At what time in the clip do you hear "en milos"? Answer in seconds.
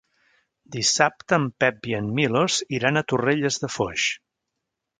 1.99-2.57